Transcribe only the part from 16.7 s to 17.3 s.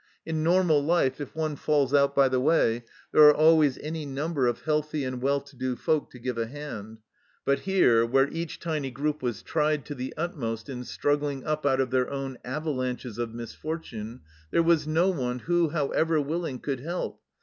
help.